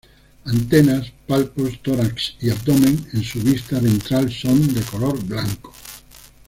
[0.45, 5.75] Antenas, palpos, tórax y abdomen en su vista ventral son de color blanco.